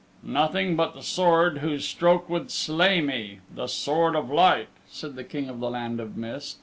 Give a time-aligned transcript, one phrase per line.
[0.23, 5.23] "Nothing but the sword whose stroke would slay me the Sword of Light," said the
[5.23, 6.57] King of the Land of Mist.